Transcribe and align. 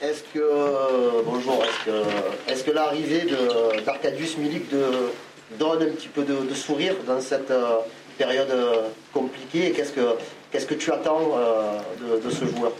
Est-ce 0.00 0.22
que 0.34 1.24
bonjour, 1.24 1.64
est-ce 1.64 1.84
que, 1.86 2.50
est-ce 2.50 2.64
que 2.64 2.70
l'arrivée 2.70 3.26
d'Arcadius 3.84 4.36
Milik 4.38 4.64
donne 5.58 5.82
un 5.82 5.92
petit 5.92 6.08
peu 6.08 6.24
de, 6.24 6.54
sourire 6.54 6.94
dans 7.06 7.20
cette 7.20 7.50
euh, 7.50 7.78
période 8.18 8.50
euh, 8.50 8.88
compliquée 9.12 9.72
qu'est-ce 9.72 9.92
que, 9.92 10.16
qu'est-ce 10.50 10.66
que 10.66 10.74
tu 10.74 10.92
attends 10.92 11.36
euh, 11.36 12.20
de, 12.22 12.30
ce 12.30 12.44
joueur? 12.44 12.72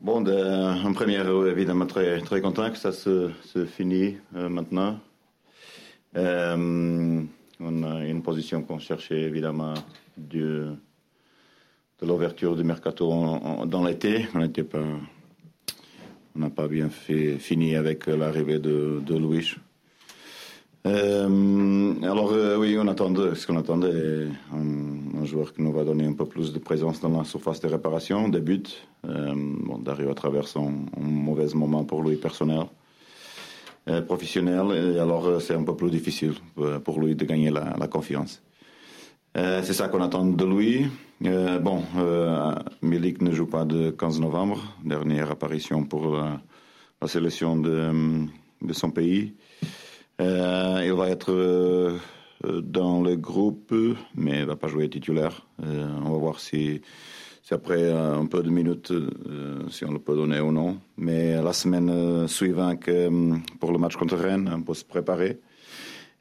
Bon, 0.00 0.24
en 0.26 0.92
première, 0.94 1.28
évidemment, 1.46 1.86
très, 1.86 2.20
très 2.20 2.40
content 2.40 2.70
que 2.70 2.78
ça 2.78 2.92
se, 2.92 3.30
se 3.44 3.66
finit 3.66 4.16
maintenant. 4.32 4.98
on 6.14 7.82
a 7.82 8.04
une 8.06 8.22
position 8.22 8.62
qu'on 8.62 8.78
cherchait 8.78 9.20
évidemment 9.20 9.74
de, 10.16 10.74
de 12.00 12.06
l'ouverture 12.06 12.56
du 12.56 12.64
mercato 12.64 13.08
dans 13.66 13.84
l'été. 13.84 14.26
On 14.34 14.38
n'était 14.38 14.64
pas 14.64 14.84
on 16.36 16.40
n'a 16.40 16.50
pas 16.50 16.68
bien 16.68 16.88
fait, 16.88 17.38
fini 17.38 17.74
avec 17.74 18.06
l'arrivée 18.06 18.58
de, 18.58 19.02
Louis. 19.08 19.54
Euh, 20.86 21.94
alors 22.02 22.32
euh, 22.32 22.56
oui, 22.56 22.76
on 22.78 22.88
attendait, 22.88 23.34
ce 23.34 23.46
qu'on 23.46 23.58
attendait, 23.58 24.28
un, 24.54 25.20
un, 25.20 25.24
joueur 25.26 25.52
qui 25.52 25.60
nous 25.60 25.72
va 25.72 25.84
donner 25.84 26.06
un 26.06 26.14
peu 26.14 26.24
plus 26.24 26.54
de 26.54 26.58
présence 26.58 27.00
dans 27.00 27.10
la 27.10 27.24
surface 27.24 27.60
de 27.60 27.68
réparation, 27.68 28.28
des 28.28 28.40
buts. 28.40 28.62
Euh, 29.06 29.34
bon, 29.34 29.78
d'arriver 29.78 30.10
à 30.10 30.14
travers 30.14 30.44
un 30.56 30.72
mauvais 31.00 31.52
moment 31.54 31.84
pour 31.84 32.02
lui 32.02 32.16
personnel, 32.16 32.66
professionnel, 34.06 34.94
et 34.94 34.98
alors 34.98 35.40
c'est 35.42 35.54
un 35.54 35.64
peu 35.64 35.74
plus 35.74 35.90
difficile 35.90 36.34
pour 36.84 37.00
lui 37.00 37.14
de 37.16 37.24
gagner 37.24 37.50
la 37.50 37.88
confiance. 37.88 38.40
C'est 39.34 39.72
ça 39.72 39.88
qu'on 39.88 40.02
attend 40.02 40.24
de 40.24 40.44
lui. 40.44 40.86
Euh, 41.26 41.58
bon, 41.58 41.82
euh, 41.98 42.54
Milik 42.80 43.20
ne 43.20 43.30
joue 43.30 43.46
pas 43.46 43.66
de 43.66 43.90
15 43.90 44.20
novembre, 44.20 44.62
dernière 44.84 45.30
apparition 45.30 45.84
pour 45.84 46.16
la, 46.16 47.08
sélection 47.08 47.56
de, 47.58 48.26
son 48.72 48.90
pays. 48.90 49.34
Euh, 50.20 50.82
il 50.84 50.94
va 50.94 51.10
être 51.10 51.30
euh, 51.30 51.98
dans 52.44 53.02
le 53.02 53.16
groupe, 53.16 53.74
mais 54.14 54.32
il 54.32 54.40
ne 54.40 54.44
va 54.46 54.56
pas 54.56 54.68
jouer 54.68 54.88
titulaire. 54.88 55.46
Euh, 55.62 55.88
on 56.04 56.10
va 56.10 56.18
voir 56.18 56.40
si, 56.40 56.80
si 57.42 57.52
après 57.52 57.92
un 57.92 58.24
peu 58.24 58.42
de 58.42 58.48
minutes, 58.48 58.92
si 59.68 59.84
on 59.84 59.92
le 59.92 59.98
peut 59.98 60.14
donner 60.14 60.40
ou 60.40 60.52
non. 60.52 60.78
Mais 60.96 61.40
la 61.42 61.52
semaine 61.52 62.26
suivante, 62.28 62.88
pour 63.60 63.72
le 63.72 63.78
match 63.78 63.96
contre 63.96 64.16
Rennes, 64.16 64.50
on 64.54 64.62
peut 64.62 64.74
se 64.74 64.84
préparer 64.84 65.38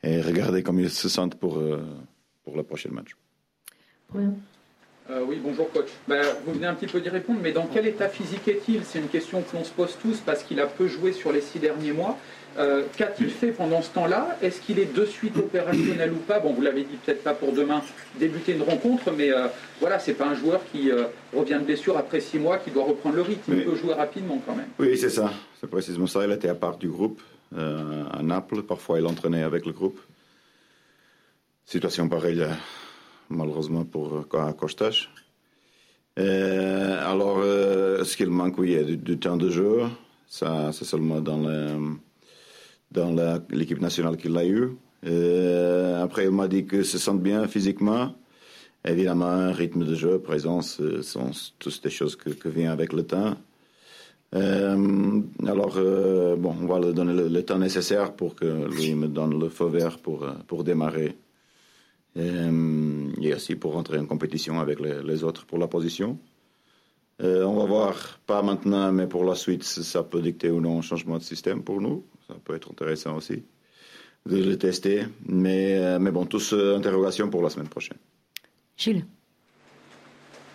et 0.04 0.22
regarder 0.22 0.62
comment 0.62 0.80
ils 0.80 0.90
se 0.90 1.08
sentent 1.08 1.36
pour, 1.36 1.62
pour 2.50 2.58
le 2.58 2.64
prochain 2.64 2.90
match. 2.92 3.16
Euh, 4.16 5.24
oui, 5.28 5.40
bonjour 5.44 5.72
coach. 5.72 5.90
Ben, 6.08 6.24
vous 6.46 6.54
venez 6.54 6.66
un 6.66 6.74
petit 6.74 6.88
peu 6.88 7.00
d'y 7.00 7.10
répondre, 7.10 7.40
mais 7.42 7.52
dans 7.52 7.68
quel 7.68 7.86
état 7.86 8.10
physique 8.10 8.48
est-il? 8.48 8.84
C'est 8.84 9.00
une 9.00 9.08
question 9.08 9.42
que 9.42 9.56
l'on 9.56 9.64
se 9.64 9.72
pose 9.72 9.96
tous 10.02 10.18
parce 10.20 10.44
qu'il 10.44 10.60
a 10.60 10.66
peu 10.66 10.88
joué 10.88 11.14
sur 11.14 11.32
les 11.32 11.42
six 11.42 11.60
derniers 11.60 11.92
mois. 11.92 12.18
Euh, 12.58 12.84
qu'a-t-il 12.98 13.30
fait 13.30 13.52
pendant 13.52 13.84
ce 13.84 13.92
temps-là? 13.92 14.38
Est-ce 14.42 14.62
qu'il 14.62 14.80
est 14.80 14.92
de 14.92 15.06
suite 15.06 15.38
opérationnel 15.38 16.12
ou 16.12 16.18
pas? 16.18 16.40
Bon, 16.40 16.54
vous 16.54 16.62
l'avez 16.62 16.84
dit 16.84 16.98
peut-être 17.06 17.24
pas 17.24 17.34
pour 17.36 17.54
demain 17.54 17.84
débuter 18.20 18.54
une 18.54 18.64
rencontre, 18.64 19.12
mais 19.12 19.32
euh, 19.32 19.48
voilà, 19.80 20.00
c'est 20.00 20.16
pas 20.16 20.26
un 20.26 20.36
joueur 20.36 20.62
qui 20.72 20.92
revient 21.36 21.58
de 21.60 21.66
blessure 21.66 21.98
après 21.98 22.20
six 22.20 22.40
mois, 22.40 22.58
qui 22.58 22.72
doit 22.72 22.86
reprendre 22.86 23.16
le 23.16 23.22
rythme. 23.22 23.54
Il 23.54 23.64
peut 23.64 23.76
jouer 23.76 23.94
rapidement 23.94 24.42
quand 24.46 24.56
même. 24.56 24.70
Oui, 24.80 24.98
c'est 24.98 25.12
ça. 25.12 25.32
C'est 25.60 25.70
précisément 25.70 26.08
ça. 26.08 26.26
Il 26.26 26.32
était 26.32 26.50
à 26.50 26.56
part 26.56 26.78
du 26.78 26.90
groupe 26.90 27.22
à 27.56 28.24
Naples. 28.24 28.64
Parfois, 28.64 29.00
il 29.00 29.06
entraînait 29.06 29.44
avec 29.44 29.68
le 29.68 29.72
groupe. 29.72 30.00
Situation 31.70 32.10
pareille 32.10 32.44
malheureusement 33.30 33.86
pour 33.86 34.28
Costas. 34.58 35.06
Euh, 36.18 36.98
alors, 37.08 37.38
euh, 37.44 38.04
ce 38.04 38.18
qu'il 38.18 38.32
manque, 38.32 38.58
oui, 38.58 38.84
du, 38.84 38.98
du, 38.98 39.20
temps 39.20 39.38
de 39.38 39.52
jeu. 39.52 39.84
Ça, 40.28 40.72
c'est 40.74 40.84
seulement 40.84 41.22
dans, 41.22 41.48
l'équipe 43.52 43.82
nationale 43.82 44.18
qu'il 44.18 44.36
a 44.36 44.48
eu. 44.48 44.78
Euh, 45.06 46.04
après, 46.04 46.24
il 46.24 46.32
m'a 46.32 46.48
dit 46.48 46.66
que 46.66 46.82
se 46.82 46.98
sent 46.98 47.20
bien 47.20 47.48
physiquement. 47.48 48.16
Évidemment, 48.84 49.52
rythme 49.52 49.86
de 49.86 49.94
jeu, 49.94 50.18
présence, 50.18 50.82
sont 51.04 51.30
toutes 51.60 51.84
des 51.84 51.92
choses 51.92 52.16
que, 52.16 52.32
que 52.32 52.50
vient 52.50 52.72
avec 52.72 52.94
le 52.94 53.04
temps. 53.04 53.36
alors, 54.34 55.76
bon, 56.36 56.56
on 56.64 56.66
va 56.66 56.80
lui 56.80 56.96
donner 56.96 57.14
le, 57.30 57.44
temps 57.44 57.60
nécessaire 57.60 58.14
pour 58.14 58.34
que 58.34 58.68
lui 58.76 58.96
me 58.96 59.08
donne 59.08 59.40
le 59.40 59.50
feu 59.50 59.68
vert 59.68 60.00
pour, 60.00 60.64
démarrer 60.64 61.10
euh, 61.10 61.29
et 62.16 63.34
aussi 63.34 63.56
pour 63.56 63.74
rentrer 63.74 63.98
en 63.98 64.06
compétition 64.06 64.60
avec 64.60 64.80
les, 64.80 65.24
autres 65.24 65.46
pour 65.46 65.58
la 65.58 65.68
position. 65.68 66.18
Euh, 67.22 67.44
on 67.44 67.58
va 67.58 67.66
voir, 67.66 68.20
pas 68.26 68.42
maintenant, 68.42 68.92
mais 68.92 69.08
pour 69.08 69.26
la 69.26 69.36
suite, 69.36 69.64
ça 69.64 70.04
peut 70.04 70.22
dicter 70.22 70.50
ou 70.50 70.62
non 70.62 70.80
un 70.80 70.82
changement 70.82 71.18
de 71.18 71.24
système 71.24 71.64
pour 71.64 71.82
nous. 71.82 72.06
Ça 72.28 72.36
peut 72.44 72.56
être 72.56 72.72
intéressant 72.72 73.18
aussi 73.18 73.44
de 74.26 74.38
le 74.38 74.58
tester. 74.58 75.04
Mais, 75.26 75.78
euh, 75.78 76.00
mais 76.00 76.12
bon, 76.12 76.26
tous 76.26 76.54
interrogations 76.54 77.30
pour 77.30 77.44
la 77.44 77.50
semaine 77.50 77.68
prochaine. 77.68 77.98
Gilles. 78.78 79.06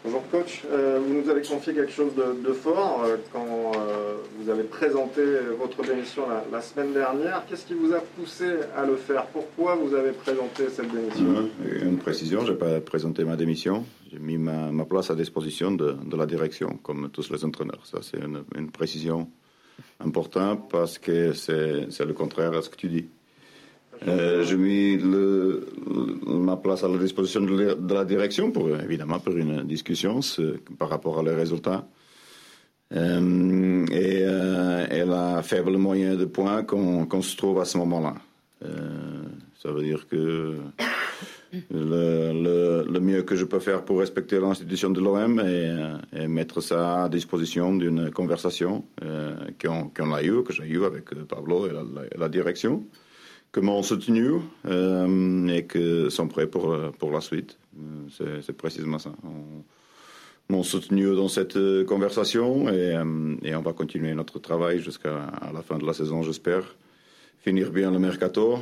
Bonjour 0.04 0.22
coach, 0.30 0.62
euh, 0.70 1.00
vous 1.02 1.14
nous 1.14 1.30
avez 1.30 1.40
confié 1.40 1.72
quelque 1.72 1.90
chose 1.90 2.12
de, 2.14 2.52
fort 2.52 3.04
euh, 3.04 3.16
quand 3.32 3.43
euh, 3.43 3.43
avez 4.54 4.64
présenté 4.64 5.22
votre 5.58 5.82
démission 5.82 6.22
la, 6.50 6.60
semaine 6.60 6.92
dernière. 6.92 7.44
Qu'est-ce 7.48 7.66
qui 7.66 7.74
vous 7.74 7.92
a 7.92 8.00
poussé 8.00 8.46
à 8.76 8.86
le 8.86 8.96
faire? 8.96 9.26
Pourquoi 9.26 9.74
vous 9.74 9.94
avez 9.94 10.12
présenté 10.12 10.68
cette 10.68 10.90
démission? 10.92 11.50
Une 11.82 11.98
précision, 11.98 12.44
je 12.44 12.52
n'ai 12.52 12.58
pas 12.58 12.80
présenté 12.80 13.24
ma 13.24 13.36
démission. 13.36 13.84
J'ai 14.12 14.18
mis 14.20 14.38
ma, 14.38 14.70
place 14.84 15.10
à 15.10 15.16
disposition 15.16 15.72
de, 15.72 15.96
la 16.16 16.26
direction, 16.26 16.78
comme 16.82 17.10
tous 17.10 17.30
les 17.30 17.44
entraîneurs. 17.44 17.84
Ça, 17.84 17.98
c'est 18.02 18.18
une, 18.18 18.70
précision 18.70 19.28
importante 19.98 20.70
parce 20.70 20.98
que 20.98 21.32
c'est 21.32 22.04
le 22.04 22.12
contraire 22.12 22.54
à 22.54 22.62
ce 22.62 22.70
que 22.70 22.76
tu 22.76 22.88
dis. 22.88 23.06
Euh, 24.06 24.44
je 24.44 24.56
le, 24.56 25.66
ma 26.26 26.56
place 26.56 26.84
à 26.84 26.88
la 26.88 26.98
disposition 26.98 27.40
de 27.40 27.76
la, 27.92 28.04
direction 28.04 28.50
pour 28.52 28.68
évidemment 28.68 29.18
pour 29.18 29.36
une 29.36 29.62
discussion 29.64 30.20
par 30.78 30.90
rapport 30.90 31.18
à 31.18 31.22
les 31.22 31.34
résultats. 31.34 31.86
Euh, 32.94 33.86
et 33.90 34.22
euh, 34.22 34.86
elle 34.90 35.12
a 35.12 35.42
faible 35.42 35.76
moyen 35.76 36.14
de 36.14 36.24
points 36.24 36.62
qu'on 36.62 37.22
se 37.22 37.36
trouve 37.36 37.60
à 37.60 37.64
ce 37.64 37.78
moment-là. 37.78 38.14
ça 39.60 39.72
veut 39.72 39.82
dire 39.82 40.06
que 40.08 40.56
le, 41.72 42.98
mieux 43.00 43.22
que 43.22 43.36
je 43.36 43.44
peux 43.44 43.58
faire 43.58 43.84
pour 43.84 43.98
respecter 43.98 44.38
l'institution 44.38 44.90
de 44.90 45.00
l'OM 45.00 45.40
est, 45.40 46.28
mettre 46.28 46.60
ça 46.60 47.04
à 47.04 47.08
disposition 47.08 47.74
d'une 47.74 48.10
conversation 48.10 48.84
qu'on 49.60 50.12
a 50.12 50.22
eue, 50.22 50.42
que 50.44 50.52
j'ai 50.52 50.66
eue 50.66 50.84
avec 50.84 51.06
Pablo 51.26 51.66
et 51.66 51.72
la 52.16 52.28
direction 52.28 52.84
que 53.54 53.60
m'ont 53.60 53.84
soutenu 53.84 54.40
euh, 54.66 55.46
et 55.46 55.64
que 55.64 56.08
sont 56.08 56.26
prêts 56.26 56.48
pour, 56.48 56.72
euh, 56.72 56.90
pour 56.98 57.12
la 57.12 57.20
suite. 57.20 57.56
Euh, 58.20 58.40
c'est 58.42 58.56
précisément 58.56 58.98
ça. 58.98 59.12
On 59.22 59.62
m'ont 60.48 60.62
soutenu 60.62 61.14
dans 61.14 61.28
cette 61.28 61.58
conversation 61.86 62.68
et, 62.68 62.94
et, 63.42 63.54
on 63.54 63.62
va 63.62 63.72
continuer 63.72 64.14
notre 64.14 64.38
travail 64.38 64.80
jusqu'à 64.80 65.32
la 65.52 65.62
fin 65.62 65.78
de 65.78 65.86
la 65.86 65.94
saison, 65.94 66.22
j'espère. 66.22 66.76
Finir 67.38 67.70
bien 67.70 67.90
le 67.90 67.98
mercato 67.98 68.58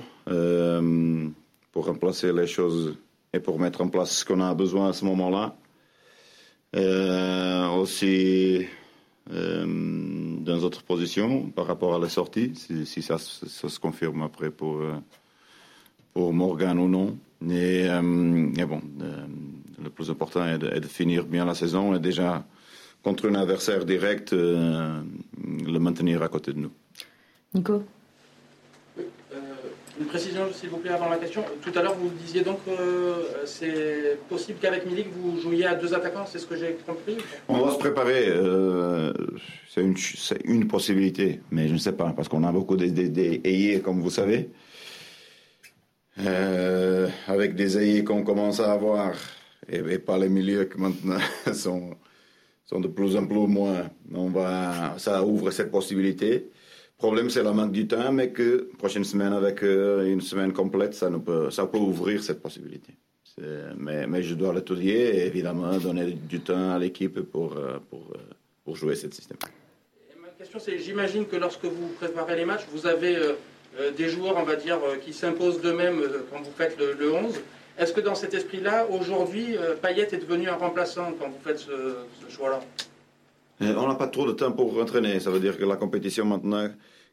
pour 1.72 1.86
remplacer 1.86 2.32
les 2.32 2.46
choses 2.46 2.96
et 3.32 3.40
pour 3.40 3.58
mettre 3.58 3.80
en 3.80 3.88
place 3.88 4.18
ce 4.18 4.24
qu'on 4.24 4.40
a 4.40 4.54
besoin 4.54 4.90
à 4.90 4.92
ce 4.92 5.04
moment-là. 5.04 5.56
aussi 7.76 8.66
euh, 9.30 9.64
dans 10.40 10.58
d'autres 10.58 10.82
positions 10.82 11.48
par 11.50 11.66
rapport 11.66 11.94
à 11.94 11.98
la 11.98 12.08
sortie, 12.08 12.52
si, 12.56 13.02
ça, 13.02 13.18
se 13.18 13.78
confirme 13.78 14.22
après 14.22 14.50
pour, 14.50 14.80
euh, 14.80 14.96
pour 16.12 16.32
Morgan 16.32 16.78
ou 16.78 16.88
non. 16.88 17.18
Et, 17.48 17.86
euh, 17.88 18.66
bon, 18.66 18.82
plus 19.94 20.10
important 20.10 20.46
est 20.46 20.58
de, 20.58 20.86
finir 20.86 21.24
bien 21.24 21.44
la 21.44 21.54
saison 21.54 21.94
et 21.94 21.98
déjà 21.98 22.44
contre 23.02 23.28
un 23.28 23.34
adversaire 23.34 23.84
direct, 23.84 24.32
le 24.32 25.78
maintenir 25.78 26.22
à 26.22 26.28
côté 26.28 26.52
de 26.52 26.58
nous. 26.58 26.70
Nico? 27.54 27.82
Une 30.00 30.06
précision, 30.06 30.46
s'il 30.52 30.70
vous 30.70 30.78
plaît, 30.78 30.90
avant 30.90 31.10
la 31.10 31.18
question. 31.18 31.44
Tout 31.60 31.72
à 31.78 31.82
l'heure, 31.82 31.94
vous 31.94 32.08
disiez 32.08 32.40
donc 32.40 32.64
que 32.64 32.70
euh, 32.70 33.44
c'est 33.44 34.18
possible 34.28 34.58
qu'avec 34.60 34.86
Milik, 34.86 35.08
vous 35.14 35.38
jouiez 35.38 35.66
à 35.66 35.74
deux 35.74 35.92
attaquants, 35.92 36.24
c'est 36.24 36.38
ce 36.38 36.46
que 36.46 36.56
j'ai 36.56 36.76
compris 36.86 37.18
On 37.46 37.58
va 37.58 37.72
se 37.72 37.78
préparer. 37.78 38.24
Euh, 38.28 39.12
c'est 39.68 39.82
une, 39.82 39.94
une, 40.44 40.66
possibilité, 40.66 41.40
mais 41.50 41.68
je 41.68 41.74
ne 41.74 41.78
sais 41.78 41.92
pas, 41.92 42.14
parce 42.16 42.28
qu'on 42.28 42.42
a 42.42 42.50
beaucoup 42.50 42.76
d'ailiers, 42.76 43.80
comme 43.84 44.00
vous 44.00 44.10
savez. 44.10 44.48
Euh, 46.20 47.08
avec 47.28 47.54
des 47.54 47.76
ailiers 47.76 48.02
qu'on 48.02 48.22
commence 48.22 48.60
à 48.60 48.72
avoir, 48.72 49.12
et, 49.68 49.98
pas 49.98 50.18
les 50.18 50.28
milieux 50.28 50.64
qui 50.64 50.78
maintenant 50.78 51.18
sont, 51.54 51.94
sont 52.64 52.80
de 52.80 52.88
plus 52.88 53.16
en 53.16 53.26
plus 53.26 53.46
moins, 53.46 53.90
on 54.14 54.32
ça 54.98 55.24
ouvre 55.24 55.50
cette 55.50 55.70
possibilité 55.70 56.50
problème, 57.02 57.30
c'est 57.30 57.42
la 57.42 57.52
manque 57.52 57.72
du 57.72 57.88
temps, 57.88 58.12
mais 58.12 58.28
que 58.30 58.70
prochaine 58.78 59.02
semaine, 59.02 59.32
avec 59.32 59.64
euh, 59.64 60.12
une 60.14 60.20
semaine 60.20 60.52
complète, 60.52 60.94
ça, 60.94 61.10
peut, 61.10 61.78
ouvrir 61.92 62.22
cette 62.22 62.40
possibilité. 62.40 62.92
Mais, 63.76 64.22
je 64.22 64.34
dois 64.34 64.52
l'étudier 64.54 64.98
et 65.16 65.26
évidemment 65.26 65.76
donner 65.78 66.06
du 66.12 66.38
temps 66.48 66.70
à 66.76 66.78
l'équipe 66.78 67.18
pour, 67.34 67.48
pour, 67.90 68.04
pour 68.64 68.76
jouer 68.76 68.94
ce 68.94 69.10
système. 69.10 69.38
ma 70.22 70.28
question, 70.38 70.58
c'est 70.64 70.78
j'imagine 70.78 71.24
que 71.26 71.36
lorsque 71.44 71.64
vous 71.64 71.88
préparez 72.00 72.36
les 72.36 72.44
matchs, 72.44 72.66
vous 72.70 72.86
avez 72.86 73.14
des 74.00 74.08
joueurs, 74.14 74.36
on 74.36 74.46
va 74.52 74.56
dire, 74.66 74.78
qui 75.04 75.12
s'imposent 75.12 75.60
d'eux-mêmes 75.60 76.00
quand 76.30 76.40
vous 76.46 76.56
faites 76.60 76.78
le, 76.78 76.92
le 76.92 77.12
11. 77.12 77.40
Est-ce 77.78 77.92
que 77.92 78.00
dans 78.00 78.14
cet 78.14 78.34
esprit-là, 78.34 78.86
aujourd'hui, 78.90 79.56
Payet 79.80 80.08
est 80.12 80.18
devenu 80.18 80.48
un 80.48 80.56
remplaçant 80.56 81.12
quand 81.18 81.28
vous 81.28 81.40
faites 81.42 81.58
ce, 81.58 81.96
choix-là 82.28 82.60
On 83.60 83.88
n'a 83.88 83.94
pas 83.94 84.08
trop 84.08 84.26
de 84.26 84.32
temps 84.32 84.52
pour 84.52 84.78
entraîner. 84.78 85.20
Ça 85.20 85.30
veut 85.30 85.40
dire 85.40 85.56
que 85.56 85.64
la 85.64 85.76
compétition 85.76 86.24
maintenant 86.24 86.68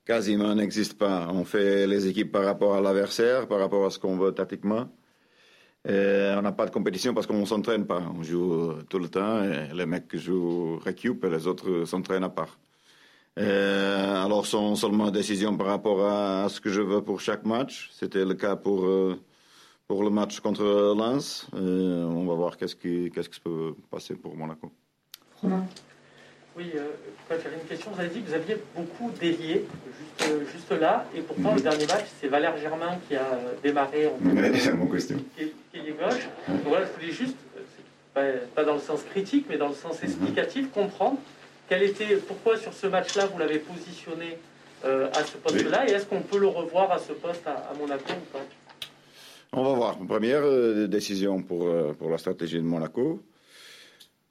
quasiment 0.05 0.53
n'existe 0.55 0.97
pas. 0.97 1.27
On 1.31 1.45
fait 1.45 1.87
les 1.87 2.07
équipes 2.07 2.31
par 2.31 2.43
rapport 2.43 2.75
à 2.75 2.81
l'adversaire, 2.81 3.47
par 3.47 3.59
rapport 3.59 3.85
à 3.85 3.89
ce 3.89 3.99
qu'on 3.99 4.17
veut 4.17 4.31
tactiquement. 4.31 4.89
Et 5.87 6.33
on 6.37 6.41
n'a 6.41 6.51
pas 6.51 6.65
de 6.65 6.71
compétition 6.71 7.13
parce 7.13 7.25
qu'on 7.25 7.39
ne 7.39 7.45
s'entraîne 7.45 7.85
pas. 7.85 8.01
On 8.17 8.21
joue 8.21 8.73
tout 8.89 8.99
le 8.99 9.07
temps 9.07 9.43
et 9.43 9.73
les 9.73 9.85
mecs 9.85 10.13
jouent 10.15 10.77
récup 10.79 11.23
et 11.23 11.29
les 11.29 11.47
autres 11.47 11.85
s'entraînent 11.85 12.25
à 12.25 12.29
part. 12.29 12.57
Et 13.37 13.43
alors, 13.45 14.45
sont 14.45 14.75
seulement 14.75 15.11
décisions 15.11 15.55
par 15.55 15.67
rapport 15.67 16.05
à 16.05 16.49
ce 16.49 16.59
que 16.59 16.69
je 16.69 16.81
veux 16.81 17.01
pour 17.01 17.21
chaque 17.21 17.45
match. 17.45 17.89
C'était 17.93 18.25
le 18.25 18.33
cas 18.33 18.57
pour, 18.57 18.83
pour 19.89 20.03
le 20.03 20.11
match 20.11 20.39
contre 20.39 20.63
Lens. 20.95 21.47
Et 21.53 21.57
on 21.57 22.25
va 22.25 22.35
voir 22.35 22.57
qu'est-ce 22.57 22.75
qui, 22.75 23.11
qu'est-ce 23.13 23.27
qui 23.27 23.35
se 23.35 23.41
peut 23.41 23.73
passer 23.89 24.13
pour 24.13 24.35
Monaco. 24.35 24.71
Romain. 25.41 25.65
Oui, 26.55 26.71
euh, 26.75 26.89
j'avais 27.29 27.55
une 27.55 27.67
question. 27.67 27.91
Vous 27.91 27.99
avez 27.99 28.09
dit 28.09 28.21
que 28.21 28.27
vous 28.27 28.35
aviez 28.35 28.57
beaucoup 28.75 29.09
déliés 29.19 29.65
juste, 30.19 30.51
juste 30.51 30.71
là, 30.79 31.05
et 31.15 31.21
pourtant 31.21 31.55
le 31.55 31.61
dernier 31.61 31.87
match, 31.87 32.05
c'est 32.19 32.27
Valère 32.27 32.55
Germain 32.57 32.99
qui 33.07 33.15
a 33.15 33.39
démarré 33.63 34.07
en 34.07 34.19
c'est 34.59 34.73
mon 34.73 34.87
question. 34.87 35.17
Pied 35.35 35.53
gauche. 35.73 36.27
Donc 36.47 36.61
voilà, 36.65 36.85
je 36.85 36.91
voulais 36.91 37.11
juste, 37.11 37.37
pas, 38.13 38.25
pas, 38.53 38.65
dans 38.65 38.75
le 38.75 38.81
sens 38.81 39.01
critique, 39.03 39.47
mais 39.49 39.57
dans 39.57 39.69
le 39.69 39.75
sens 39.75 40.03
explicatif, 40.03 40.69
comprendre 40.71 41.17
quel 41.67 41.81
était, 41.81 42.17
pourquoi 42.17 42.57
sur 42.57 42.73
ce 42.73 42.85
match-là 42.87 43.25
vous 43.27 43.39
l'avez 43.39 43.59
positionné 43.59 44.37
euh, 44.85 45.09
à 45.13 45.23
ce 45.23 45.37
poste-là, 45.37 45.89
et 45.89 45.93
est-ce 45.93 46.05
qu'on 46.05 46.21
peut 46.21 46.39
le 46.39 46.47
revoir 46.47 46.91
à 46.91 46.99
ce 46.99 47.13
poste 47.13 47.47
à, 47.47 47.69
à 47.71 47.73
Monaco 47.79 48.11
ou 48.11 48.37
pas? 48.37 48.43
On 49.51 49.63
va 49.63 49.73
voir. 49.73 49.97
Première 49.97 50.43
euh, 50.43 50.87
décision 50.87 51.41
pour, 51.41 51.67
euh, 51.67 51.93
pour 51.93 52.09
la 52.09 52.17
stratégie 52.19 52.57
de 52.57 52.61
Monaco. 52.63 53.21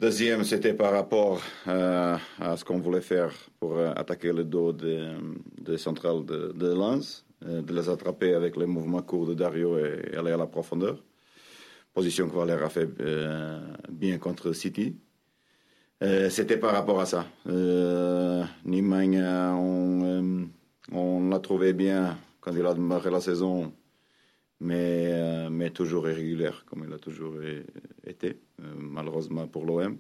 Deuxième, 0.00 0.44
c'était 0.44 0.74
par 0.74 0.92
rapport 0.92 1.40
euh, 1.66 2.16
à 2.40 2.56
ce 2.56 2.64
qu'on 2.64 2.78
voulait 2.78 3.00
faire 3.00 3.32
pour 3.58 3.76
euh, 3.76 3.92
attaquer 3.96 4.32
le 4.32 4.44
dos 4.44 4.72
des 4.72 5.10
de 5.60 5.76
centrales 5.76 6.24
de, 6.24 6.72
Lens, 6.72 7.26
euh, 7.44 7.62
de 7.62 7.74
les 7.74 7.88
attraper 7.88 8.32
avec 8.32 8.56
les 8.56 8.66
mouvements 8.66 9.02
courts 9.02 9.26
de 9.26 9.34
Dario 9.34 9.76
et, 9.76 10.16
aller 10.16 10.30
à 10.30 10.36
la 10.36 10.46
profondeur. 10.46 11.02
Position 11.92 12.28
que 12.28 12.36
Valère 12.36 12.62
a 12.62 12.68
fait 12.68 12.88
euh, 13.00 13.58
bien 13.88 14.18
contre 14.18 14.52
City. 14.52 14.96
c'était 16.30 16.58
par 16.58 16.72
rapport 16.74 17.00
à 17.00 17.06
ça. 17.06 17.26
Niemann, 18.64 19.16
on, 19.58 20.48
on 20.92 21.28
l'a 21.28 21.40
trouvé 21.40 21.72
bien 21.72 22.16
quand 22.40 22.52
il 22.52 22.64
a 22.64 22.72
démarré 22.72 23.10
la 23.10 23.20
saison 23.20 23.72
mais, 24.60 25.10
euh, 25.12 25.50
mais 25.50 25.70
toujours 25.70 26.08
irrégulière, 26.08 26.64
comme 26.66 26.84
il 26.86 26.92
a 26.92 26.98
toujours 26.98 27.36
été, 28.04 28.40
euh, 28.60 28.74
malheureusement 28.76 29.46
pour 29.46 29.64
l'OM. 29.64 29.98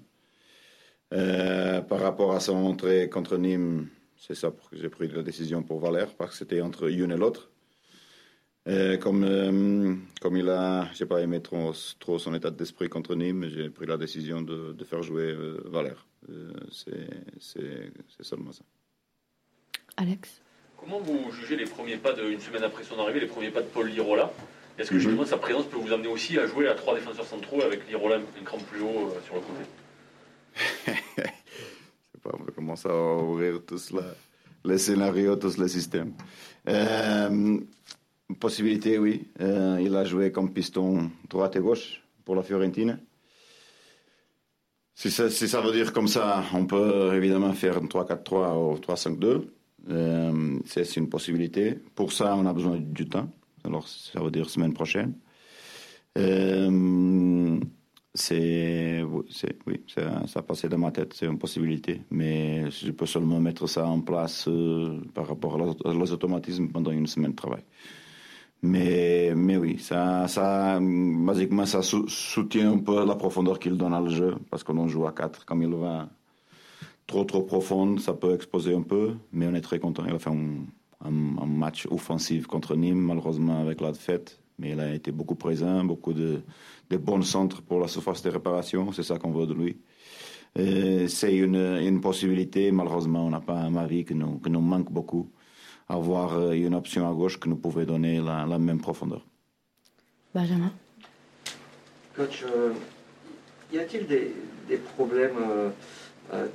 Euh, 1.14 1.80
par 1.80 2.00
rapport 2.00 2.32
à 2.32 2.40
son 2.40 2.56
entrée 2.56 3.08
contre 3.08 3.38
Nîmes, 3.38 3.88
c'est 4.16 4.34
ça 4.34 4.50
pour 4.50 4.68
que 4.68 4.76
j'ai 4.76 4.88
pris 4.90 5.08
la 5.08 5.22
décision 5.22 5.62
pour 5.62 5.78
Valère, 5.78 6.14
parce 6.16 6.32
que 6.32 6.36
c'était 6.38 6.60
entre 6.60 6.90
une 6.90 7.12
et 7.12 7.16
l'autre. 7.16 7.50
comme, 9.00 10.02
comme 10.20 10.36
il 10.36 10.48
a, 10.50 10.92
j'ai 10.92 11.06
pas 11.06 11.22
aimé 11.22 11.40
trop, 11.40 11.72
trop 11.98 12.18
son 12.18 12.34
état 12.34 12.50
d'esprit 12.50 12.90
contre 12.90 13.14
Nîmes, 13.14 13.48
j'ai 13.48 13.70
pris 13.70 13.86
la 13.86 13.96
décision 13.96 14.42
de, 14.42 14.72
de 14.72 14.84
faire 14.84 15.02
jouer 15.02 15.34
Valère. 15.64 16.06
c'est 16.60 18.22
seulement 18.22 18.52
ça. 18.52 18.64
Alex? 19.96 20.42
Comment 20.80 21.00
vous 21.00 21.32
jugez 21.32 21.56
les 21.56 21.64
premiers 21.64 21.96
pas 21.96 22.12
de, 22.12 22.24
une 22.30 22.40
semaine 22.40 22.62
après 22.62 22.84
son 22.84 22.98
arrivée, 23.00 23.20
les 23.20 23.26
premiers 23.26 23.50
pas 23.50 23.60
de 23.60 23.66
Paul 23.66 23.88
Lirola? 23.88 24.30
Est-ce 24.78 24.90
que 24.90 24.98
justement 24.98 25.26
sa 25.26 25.36
présence 25.36 25.66
peut 25.66 25.76
vous 25.76 25.92
amener 25.92 26.08
aussi 26.08 26.38
à 26.38 26.46
jouer 26.46 26.68
à 26.68 26.74
trois 26.74 26.94
défenseurs 26.94 27.26
centraux 27.26 27.62
avec 27.62 27.88
Lirola 27.88 28.16
un 28.16 28.44
cran 28.44 28.58
plus 28.58 28.80
haut 28.80 29.10
euh, 29.10 29.20
sur 29.24 29.34
le 29.34 29.40
côté? 29.40 29.64
Je 30.86 30.92
sais 30.92 32.20
pas, 32.22 32.30
on 32.32 32.52
commence 32.52 32.86
à 32.86 32.94
ouvrir 32.94 33.60
tous 33.66 33.90
la, 33.90 34.02
les 34.64 34.78
scénarios, 34.78 35.34
tous 35.34 35.58
les 35.58 35.66
systèmes. 35.66 36.12
Euh, 36.68 37.58
possibilité, 38.38 38.98
oui. 38.98 39.26
Euh, 39.40 39.80
il 39.80 39.96
a 39.96 40.04
joué 40.04 40.30
comme 40.30 40.52
piston 40.52 41.10
droite 41.28 41.56
et 41.56 41.60
gauche 41.60 42.00
pour 42.24 42.36
la 42.36 42.44
Fiorentina. 42.44 42.96
Si 44.94 45.10
ça, 45.10 45.28
si 45.28 45.48
ça 45.48 45.60
veut 45.60 45.72
dire 45.72 45.92
comme 45.92 46.08
ça, 46.08 46.44
on 46.54 46.66
peut 46.66 47.14
évidemment 47.14 47.52
faire 47.52 47.78
un 47.78 47.86
3-4-3 47.86 48.74
ou 48.74 48.78
3-5-2. 48.78 49.42
Euh, 49.90 50.58
c'est 50.66 50.96
une 50.96 51.08
possibilité. 51.08 51.74
Pour 51.94 52.12
ça, 52.12 52.36
on 52.36 52.46
a 52.46 52.52
besoin 52.52 52.78
du 52.78 53.08
temps. 53.08 53.28
Alors, 53.64 53.88
ça 53.88 54.20
veut 54.20 54.30
dire 54.30 54.48
semaine 54.50 54.72
prochaine. 54.72 55.14
Euh, 56.16 57.60
c'est, 58.14 59.02
oui, 59.66 59.84
ça, 59.86 60.26
ça 60.26 60.42
passé 60.42 60.68
dans 60.68 60.78
ma 60.78 60.90
tête, 60.90 61.14
c'est 61.14 61.26
une 61.26 61.38
possibilité. 61.38 62.02
Mais 62.10 62.70
je 62.70 62.90
peux 62.90 63.06
seulement 63.06 63.40
mettre 63.40 63.66
ça 63.66 63.86
en 63.86 64.00
place 64.00 64.48
euh, 64.48 65.00
par 65.14 65.28
rapport 65.28 65.76
à 65.86 65.92
les 65.92 66.12
automatismes 66.12 66.68
pendant 66.68 66.90
une 66.90 67.06
semaine 67.06 67.32
de 67.32 67.36
travail. 67.36 67.62
Mais, 68.62 69.32
oui, 69.34 69.78
ça, 69.78 70.26
ça, 70.26 70.80
basiquement, 70.80 71.64
ça 71.64 71.80
soutient 71.82 72.72
un 72.72 72.78
peu 72.78 73.06
la 73.06 73.14
profondeur 73.14 73.58
qu'il 73.60 73.76
donne 73.76 73.94
à 73.94 74.04
jeu, 74.08 74.34
parce 74.50 74.64
qu'on 74.64 74.88
joue 74.88 75.06
à 75.06 75.12
4 75.12 75.44
comme 75.44 75.62
il 75.62 75.72
va 75.72 76.08
trop 77.08 77.24
trop 77.24 77.42
profonde, 77.42 77.98
ça 78.00 78.12
peut 78.12 78.34
exposer 78.34 78.74
un 78.74 78.82
peu, 78.82 79.14
mais 79.32 79.46
on 79.48 79.54
est 79.54 79.60
très 79.60 79.80
content. 79.80 80.04
Il 80.06 80.14
a 80.14 80.18
fait 80.20 80.30
un, 80.30 80.66
un, 81.04 81.38
un 81.42 81.46
match 81.46 81.88
offensif 81.90 82.46
contre 82.46 82.76
Nîmes, 82.76 83.00
malheureusement 83.00 83.60
avec 83.60 83.80
la 83.80 83.90
défaite, 83.90 84.40
mais 84.58 84.70
il 84.72 84.80
a 84.80 84.94
été 84.94 85.10
beaucoup 85.10 85.34
présent, 85.34 85.82
beaucoup 85.84 86.12
de, 86.12 86.42
de 86.90 86.96
bons 86.96 87.22
centres 87.22 87.62
pour 87.62 87.80
la 87.80 87.88
surface 87.88 88.22
de 88.22 88.30
réparation, 88.30 88.92
c'est 88.92 89.02
ça 89.02 89.18
qu'on 89.18 89.32
veut 89.32 89.46
de 89.46 89.54
lui. 89.54 89.78
C'est 90.56 91.34
une, 91.34 91.56
une, 91.56 92.00
possibilité, 92.00 92.72
malheureusement 92.72 93.26
on 93.26 93.30
n'a 93.30 93.40
pas 93.40 93.58
un 93.58 93.70
mari 93.70 94.04
qui 94.04 94.14
nous, 94.14 94.38
qui 94.38 94.50
nous 94.50 94.60
manque 94.60 94.90
beaucoup, 94.90 95.30
avoir 95.88 96.50
une 96.52 96.74
option 96.74 97.08
à 97.08 97.14
gauche 97.14 97.38
qui 97.38 97.48
nous 97.48 97.56
pouvait 97.56 97.86
donner 97.86 98.20
la, 98.20 98.44
la 98.44 98.58
même 98.58 98.80
profondeur. 98.80 99.24
Benjamin 100.34 100.72
Coach, 102.16 102.44
euh, 102.44 102.72
y 103.72 103.78
a-t-il 103.78 104.06
des, 104.06 104.34
des 104.68 104.76
problèmes 104.78 105.38
euh, 105.40 105.68
euh, 105.68 105.70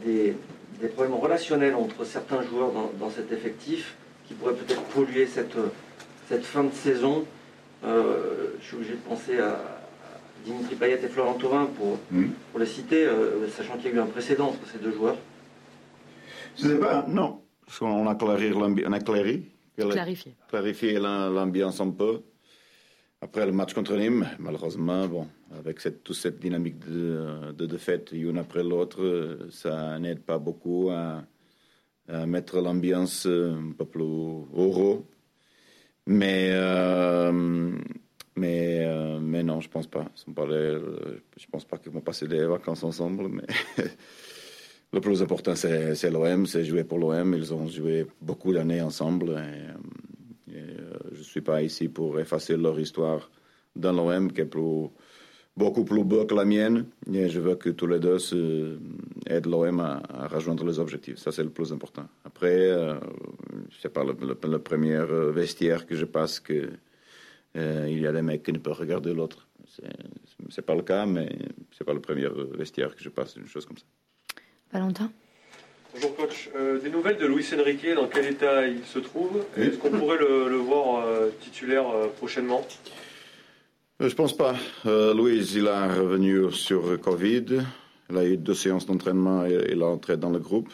des, 0.05 0.35
des, 0.79 0.87
problèmes 0.87 1.15
relationnels 1.15 1.75
entre 1.75 2.03
certains 2.05 2.41
joueurs 2.43 2.71
dans, 2.71 2.91
dans 2.99 3.09
cet 3.09 3.31
effectif 3.31 3.95
qui 4.27 4.33
pourraient 4.33 4.53
peut-être 4.55 4.83
polluer 4.83 5.25
cette, 5.25 5.57
cette 6.27 6.45
fin 6.45 6.63
de 6.63 6.73
saison. 6.73 7.25
Euh, 7.83 8.53
je 8.61 8.65
suis 8.65 8.75
obligé 8.75 8.93
de 8.93 8.99
penser 8.99 9.39
à 9.39 9.59
Dimitri 10.45 10.75
Payet 10.75 10.99
et 11.03 11.07
Florent 11.07 11.33
Thauvin 11.33 11.67
pour, 11.77 11.99
mmh. 12.11 12.25
pour 12.51 12.59
les 12.59 12.65
citer, 12.65 13.05
euh, 13.05 13.47
sachant 13.49 13.77
qu'il 13.77 13.91
y 13.91 13.93
a 13.93 13.97
eu 13.97 13.99
un 13.99 14.05
précédent 14.05 14.47
entre 14.47 14.65
ces 14.71 14.79
deux 14.79 14.93
joueurs. 14.93 15.17
Je 16.57 16.67
ne 16.67 16.73
sais 16.73 16.79
pas, 16.79 17.05
non. 17.07 17.41
On 17.81 18.07
a 18.07 18.15
clarifié, 18.15 18.53
on 18.55 18.93
a 18.93 18.99
clari, 18.99 19.45
clarifié. 19.77 20.35
clarifié 20.49 20.99
l'ambiance 20.99 21.81
un 21.81 21.89
peu. 21.89 22.21
Après 23.23 23.45
le 23.45 23.53
match 23.53 23.73
contre 23.73 23.95
Nîmes, 23.95 24.27
malheureusement, 24.37 25.07
bon, 25.07 25.27
avec 25.57 25.79
cette, 25.79 26.03
toute 26.03 26.17
cette 26.17 26.39
dynamique 26.41 26.79
de, 26.79 27.53
de 27.53 27.65
défaite, 27.65 28.11
une 28.11 28.37
après 28.37 28.63
l'autre, 28.63 29.47
ça 29.49 29.97
n'aide 29.97 30.19
pas 30.19 30.39
beaucoup 30.39 30.89
à, 30.91 31.23
mettre 32.27 32.59
l'ambiance 32.59 33.25
un 33.25 33.71
peu 33.77 33.85
plus 33.85 34.03
heureux. 34.03 35.05
Mais, 36.05 36.49
euh, 36.51 37.31
mais, 38.35 38.83
euh, 38.85 39.19
mais 39.21 39.41
non, 39.41 39.61
je 39.61 39.69
pense 39.69 39.87
pas. 39.87 40.05
Je 40.17 41.45
pense 41.49 41.63
pas 41.63 41.77
qu'ils 41.77 41.93
vont 41.93 42.01
passer 42.01 42.27
des 42.27 42.45
vacances 42.45 42.83
ensemble. 42.83 43.29
Mais 43.29 43.47
le 44.91 44.99
plus 44.99 45.21
important, 45.21 45.55
c'est 45.55 46.11
l'OM, 46.11 46.45
c'est 46.45 46.65
jouer 46.65 46.83
pour 46.83 46.97
l'OM. 46.97 47.33
Ils 47.35 47.53
ont 47.53 47.67
joué 47.69 48.05
beaucoup 48.21 48.51
d'années 48.51 48.81
ensemble. 48.81 49.33
Euh, 49.37 49.71
ne 51.27 51.31
suis 51.31 51.41
pas 51.41 51.61
ici 51.61 51.87
pour 51.89 52.19
effacer 52.19 52.57
leur 52.57 52.79
histoire 52.79 53.29
dans 53.75 53.91
l'OM, 53.91 54.31
qui 54.31 54.41
est 54.41 54.49
beaucoup 55.55 55.83
plus 55.83 56.03
beau 56.03 56.25
que 56.25 56.35
la 56.35 56.45
mienne. 56.45 56.85
Et 57.11 57.29
je 57.29 57.39
veux 57.39 57.55
que 57.55 57.69
tous 57.69 57.87
les 57.87 57.99
deux 57.99 58.17
aident 59.27 59.47
l'OM 59.47 59.79
à, 59.79 60.27
rejoindre 60.27 60.65
les 60.65 60.79
objectifs. 60.79 61.17
Ça, 61.17 61.31
c'est 61.31 61.43
le 61.43 61.49
plus 61.49 61.71
important. 61.71 62.07
Après, 62.25 62.69
euh, 62.69 62.95
c'est 63.81 63.93
pas 63.93 64.03
le, 64.03 64.59
premier 64.59 64.99
vestiaire 65.31 65.85
que 65.85 65.95
je 65.95 66.05
passe 66.05 66.39
que 66.39 66.69
euh, 67.55 67.87
il 67.89 67.99
y 68.01 68.07
a 68.07 68.11
des 68.11 68.21
mecs 68.21 68.43
qui 68.43 68.51
ne 68.51 68.59
peuvent 68.59 68.77
regarder 68.77 69.13
l'autre. 69.13 69.47
C'est 70.49 70.65
pas 70.65 70.75
le 70.75 70.83
cas, 70.83 71.05
mais 71.05 71.29
c'est 71.71 71.83
pas 71.83 71.93
le 71.93 72.01
premier 72.01 72.27
vestiaire 72.53 72.95
que 72.95 73.01
je 73.01 73.09
passe, 73.09 73.35
une 73.37 73.47
chose 73.47 73.65
comme 73.65 73.77
ça. 73.77 73.85
Valentin? 74.71 75.11
Bonjour 75.93 76.15
coach. 76.15 76.49
Euh, 76.55 76.79
des 76.79 76.89
nouvelles 76.89 77.17
de 77.17 77.27
Luis 77.27 77.47
Enrique, 77.53 77.87
dans 77.93 78.07
quel 78.07 78.25
état 78.25 78.65
il 78.65 78.83
se 78.83 78.97
trouve? 78.97 79.45
Est-ce 79.55 79.77
qu'on 79.77 79.91
pourrait 79.91 80.17
le, 80.17 80.49
le 80.49 80.55
voir 80.55 81.05
euh, 81.05 81.29
titulaire 81.39 81.87
euh, 81.87 82.07
prochainement? 82.07 82.65
Je 83.99 84.13
pense 84.15 84.35
pas. 84.35 84.55
Euh, 84.87 85.13
Louise, 85.13 85.53
il 85.53 85.67
est 85.67 85.87
revenu 85.87 86.51
sur 86.51 86.99
Covid. 86.99 87.45
Il 88.09 88.17
a 88.17 88.25
eu 88.25 88.37
deux 88.37 88.55
séances 88.55 88.87
d'entraînement 88.87 89.45
et 89.45 89.67
il 89.69 89.81
est 89.81 89.83
entré 89.83 90.17
dans 90.17 90.31
le 90.31 90.39
groupe. 90.39 90.71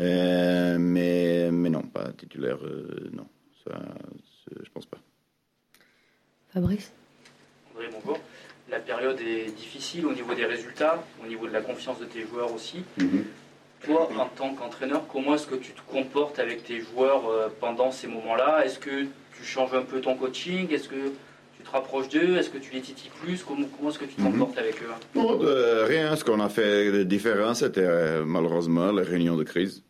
Euh, 0.00 0.78
mais, 0.78 1.50
mais 1.52 1.70
non, 1.70 1.82
pas 1.82 2.10
titulaire, 2.16 2.58
euh, 2.64 3.10
non. 3.12 3.26
Ça, 3.64 3.78
je 4.64 4.70
pense 4.70 4.86
pas. 4.86 4.98
Fabrice? 6.52 6.92
André 7.72 7.88
Mongo, 7.92 8.18
la 8.68 8.80
période 8.80 9.20
est 9.20 9.52
difficile 9.56 10.06
au 10.06 10.12
niveau 10.12 10.34
des 10.34 10.44
résultats, 10.44 11.04
au 11.22 11.28
niveau 11.28 11.46
de 11.46 11.52
la 11.52 11.60
confiance 11.60 12.00
de 12.00 12.04
tes 12.04 12.22
joueurs 12.26 12.52
aussi. 12.52 12.82
Toi, 13.84 14.08
en 14.18 14.26
tant 14.26 14.54
qu'entraîneur, 14.54 15.06
comment 15.06 15.34
est-ce 15.34 15.46
que 15.46 15.54
tu 15.54 15.72
te 15.72 15.80
comportes 15.90 16.38
avec 16.38 16.64
tes 16.64 16.80
joueurs 16.80 17.28
euh, 17.28 17.48
pendant 17.60 17.90
ces 17.92 18.06
moments-là? 18.08 18.64
Est-ce 18.64 18.78
que 18.78 19.04
tu 19.04 19.44
changes 19.44 19.72
un 19.74 19.82
peu 19.82 20.00
ton 20.00 20.14
coaching? 20.16 20.70
Est-ce 20.72 20.88
que 20.88 21.12
tu 21.56 21.62
te 21.64 21.70
rapproches 21.70 22.08
d'eux? 22.08 22.36
Est-ce 22.36 22.50
que 22.50 22.58
tu 22.58 22.72
les 22.74 22.80
titilles 22.80 23.10
plus? 23.22 23.42
Comment, 23.44 23.66
comment 23.76 23.90
est-ce 23.90 23.98
que 24.00 24.04
tu 24.04 24.14
te 24.14 24.20
Mhm. 24.20 24.32
comportes 24.32 24.58
avec 24.58 24.76
eux? 24.82 25.84
Rien. 25.86 26.16
Ce 26.16 26.24
qu'on 26.24 26.40
a 26.40 26.48
fait 26.48 26.90
de 26.90 27.02
différent, 27.04 27.54
c'était 27.54 27.80
euh, 27.84 28.24
malheureusement 28.26 28.90
les 28.92 29.02
réunions 29.04 29.36
de 29.36 29.44
crise. 29.44 29.82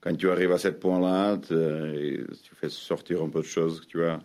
Quand 0.00 0.16
tu 0.16 0.30
arrives 0.30 0.52
à 0.52 0.58
ce 0.58 0.68
point-là, 0.68 1.36
tu 1.46 2.24
fais 2.58 2.70
sortir 2.70 3.22
un 3.22 3.28
peu 3.28 3.40
de 3.40 3.46
choses 3.46 3.82
que 3.82 3.86
tu 3.86 4.02
as, 4.02 4.18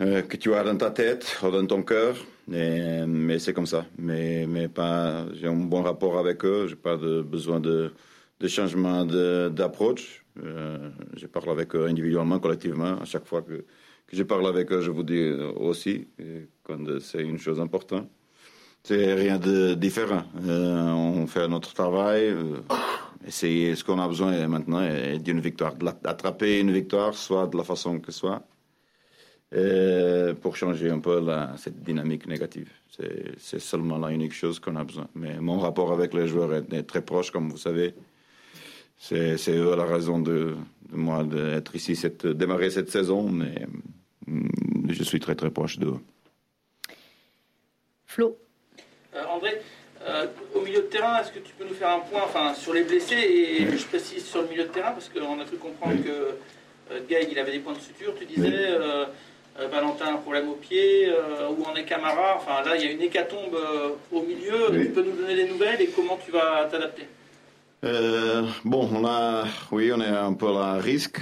euh, 0.00 0.22
que 0.22 0.36
tu 0.36 0.54
as 0.54 0.62
dans 0.64 0.76
ta 0.76 0.90
tête 0.90 1.38
ou 1.42 1.50
dans 1.50 1.66
ton 1.66 1.82
cœur. 1.82 2.16
Mais 2.46 3.38
c'est 3.38 3.52
comme 3.52 3.66
ça. 3.66 3.84
Mais, 3.98 4.46
mais 4.46 4.68
pas. 4.68 5.26
J'ai 5.34 5.46
un 5.48 5.54
bon 5.54 5.82
rapport 5.82 6.18
avec 6.18 6.44
eux. 6.44 6.66
J'ai 6.68 6.76
pas 6.76 6.96
de 6.96 7.22
besoin 7.22 7.60
de, 7.60 7.92
de 8.40 8.48
changement 8.48 9.04
d'approche. 9.04 10.24
Euh, 10.42 10.90
je 11.16 11.26
parle 11.26 11.50
avec 11.50 11.74
eux 11.74 11.86
individuellement, 11.86 12.38
collectivement. 12.38 12.98
À 13.00 13.04
chaque 13.04 13.26
fois 13.26 13.42
que, 13.42 13.64
que 14.06 14.16
je 14.16 14.22
parle 14.22 14.46
avec 14.46 14.72
eux, 14.72 14.80
je 14.80 14.90
vous 14.90 15.02
dis 15.02 15.28
aussi 15.56 16.08
et 16.18 16.48
quand 16.62 16.78
c'est 17.00 17.22
une 17.22 17.38
chose 17.38 17.60
importante. 17.60 18.08
C'est 18.84 19.12
rien 19.14 19.38
de 19.38 19.74
différent. 19.74 20.22
Euh, 20.46 20.90
on 20.92 21.26
fait 21.26 21.48
notre 21.48 21.74
travail. 21.74 22.28
euh, 22.28 22.56
essayer 23.26 23.74
ce 23.74 23.84
qu'on 23.84 23.98
a 23.98 24.08
besoin 24.08 24.46
maintenant 24.48 24.80
est 24.82 25.18
d'une 25.18 25.40
victoire. 25.40 25.74
D'attraper 25.74 26.60
une 26.60 26.72
victoire, 26.72 27.14
soit 27.14 27.46
de 27.48 27.56
la 27.56 27.64
façon 27.64 27.98
que 28.00 28.12
soit, 28.12 28.42
euh, 29.54 30.34
pour 30.34 30.56
changer 30.56 30.90
un 30.90 30.98
peu 30.98 31.20
la- 31.20 31.54
cette 31.56 31.82
dynamique 31.82 32.26
négative. 32.26 32.70
C'est 33.38 33.60
seulement 33.60 33.96
la 33.98 34.10
unique 34.10 34.32
chose 34.34 34.58
qu'on 34.58 34.74
a 34.76 34.82
besoin. 34.84 35.08
Mais 35.14 35.38
mon 35.40 35.58
rapport 35.58 35.92
avec 35.92 36.12
les 36.14 36.26
joueurs 36.26 36.52
est, 36.54 36.72
est 36.72 36.82
très 36.82 37.00
proche, 37.02 37.30
comme 37.30 37.48
vous 37.48 37.56
savez. 37.56 37.94
C'est 38.98 39.36
eux 39.50 39.76
la 39.76 39.84
raison 39.84 40.18
de, 40.18 40.56
de 40.90 40.96
moi 40.96 41.22
d'être 41.22 41.76
ici, 41.76 41.94
cette, 41.94 42.26
démarrer 42.26 42.70
cette 42.70 42.90
saison. 42.90 43.28
Mais 43.28 43.66
mm, 44.26 44.90
je 44.90 45.02
suis 45.04 45.20
très 45.20 45.36
très 45.36 45.50
proche 45.50 45.78
d'eux. 45.78 45.94
Flo 48.06 48.36
Euh, 49.14 49.24
André, 49.26 49.60
euh, 50.02 50.26
au 50.54 50.60
milieu 50.62 50.82
de 50.82 50.86
terrain, 50.86 51.20
est-ce 51.20 51.30
que 51.32 51.38
tu 51.38 51.54
peux 51.56 51.64
nous 51.64 51.74
faire 51.74 51.90
un 51.90 52.00
point 52.00 52.22
enfin, 52.24 52.54
sur 52.54 52.72
les 52.74 52.82
blessés 52.84 53.14
et 53.16 53.76
je 53.76 53.86
précise 53.86 54.24
sur 54.24 54.42
le 54.42 54.48
milieu 54.48 54.64
de 54.64 54.68
terrain 54.68 54.90
parce 54.92 55.08
qu'on 55.08 55.38
a 55.40 55.44
cru 55.44 55.56
comprendre 55.56 55.94
Oui. 55.96 56.02
que 56.02 56.10
euh, 56.92 57.00
Gaël 57.08 57.28
il 57.30 57.38
avait 57.38 57.52
des 57.52 57.60
points 57.60 57.74
de 57.74 57.80
suture. 57.80 58.12
Tu 58.18 58.24
disais 58.26 58.48
Oui. 58.78 59.04
Euh, 59.60 59.68
Valentin 59.68 60.06
a 60.06 60.12
un 60.12 60.16
problème 60.16 60.48
au 60.48 60.54
pied, 60.54 61.08
euh, 61.08 61.48
où 61.56 61.64
en 61.64 61.74
est 61.74 61.84
Camara. 61.84 62.36
Enfin 62.36 62.62
là, 62.64 62.76
il 62.76 62.84
y 62.84 62.88
a 62.88 62.92
une 62.92 63.02
hécatombe 63.02 63.54
euh, 63.54 63.90
au 64.12 64.22
milieu. 64.22 64.70
Oui. 64.70 64.86
Tu 64.86 64.92
peux 64.92 65.02
nous 65.02 65.16
donner 65.16 65.34
des 65.36 65.48
nouvelles 65.48 65.80
et 65.80 65.88
comment 65.88 66.18
tu 66.24 66.30
vas 66.30 66.66
t'adapter? 66.70 67.06
Bon, 68.64 68.88
on 68.92 69.04
a, 69.06 69.44
oui, 69.70 69.92
on 69.92 70.00
est 70.00 70.06
un 70.06 70.32
peu 70.32 70.48
à 70.48 70.74
risque. 70.74 71.20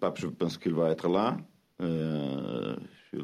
Pape, 0.00 0.18
je 0.18 0.26
pense 0.26 0.56
qu'il 0.58 0.74
va 0.74 0.90
être 0.90 1.08
là. 1.08 1.36
Euh, 1.82 2.74
il, 3.12 3.20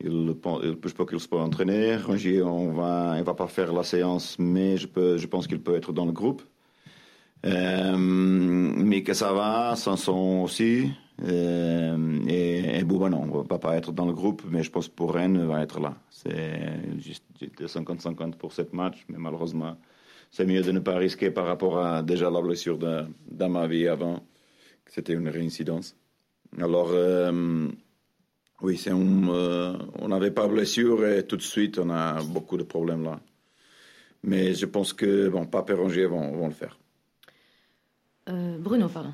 il, 0.00 0.08
il- 0.10 0.76
je 0.84 0.94
pense 0.94 1.08
qu'il 1.08 1.20
se 1.20 1.28
peut 1.28 1.36
entraîner. 1.36 1.96
Rongier, 1.96 2.42
on 2.42 2.72
va, 2.72 3.14
il 3.18 3.24
va 3.24 3.34
pas 3.34 3.46
faire 3.46 3.72
la 3.72 3.82
séance, 3.82 4.36
mais 4.38 4.76
je, 4.78 4.86
peux, 4.86 5.18
je 5.18 5.26
pense 5.26 5.46
qu'il 5.46 5.60
peut 5.60 5.76
être 5.76 5.92
dans 5.92 6.06
le 6.06 6.12
groupe. 6.12 6.42
Euh, 7.46 7.96
mais 7.96 9.02
que 9.02 9.14
ça 9.14 9.32
va, 9.32 9.76
Sanson 9.76 10.42
aussi. 10.42 10.90
Euh, 11.24 12.18
et, 12.28 12.78
et 12.78 12.84
Bouba, 12.84 13.08
non, 13.08 13.22
on 13.22 13.42
va 13.42 13.58
pas 13.58 13.76
être 13.76 13.92
dans 13.92 14.06
le 14.06 14.12
groupe, 14.12 14.42
mais 14.48 14.62
je 14.62 14.70
pense 14.70 14.88
pour 14.88 15.14
Rennes, 15.14 15.44
va 15.46 15.62
être 15.62 15.80
là. 15.80 15.96
C'est 16.10 16.70
juste 16.98 17.24
j'étais 17.40 17.64
50-50 17.64 18.36
pour 18.36 18.52
cette 18.52 18.72
match, 18.72 19.04
mais 19.08 19.18
malheureusement, 19.18 19.76
c'est 20.30 20.44
mieux 20.44 20.62
de 20.62 20.72
ne 20.72 20.80
pas 20.80 20.96
risquer 20.96 21.30
par 21.30 21.46
rapport 21.46 21.78
à 21.78 22.02
déjà 22.02 22.30
la 22.30 22.40
blessure 22.40 22.78
de, 22.78 23.04
dans 23.30 23.48
ma 23.48 23.66
vie 23.66 23.88
avant, 23.88 24.18
que 24.84 24.92
c'était 24.92 25.14
une 25.14 25.28
réincidence. 25.28 25.96
Alors, 26.60 26.90
euh, 26.92 27.68
oui, 28.60 28.76
c'est 28.76 28.92
euh, 28.92 29.76
on 29.98 30.08
n'avait 30.08 30.30
pas 30.30 30.46
blessure 30.48 31.06
et 31.06 31.26
tout 31.26 31.36
de 31.36 31.42
suite, 31.42 31.78
on 31.78 31.90
a 31.90 32.22
beaucoup 32.22 32.56
de 32.56 32.64
problèmes 32.64 33.04
là. 33.04 33.20
Mais 34.24 34.54
je 34.54 34.66
pense 34.66 34.92
que, 34.92 35.28
bon, 35.28 35.46
Pape 35.46 35.70
et 35.70 35.74
Rongier 35.74 36.06
vont, 36.06 36.32
vont 36.32 36.48
le 36.48 36.52
faire. 36.52 36.76
Euh, 38.28 38.58
Bruno, 38.58 38.88
pardon. 38.88 39.12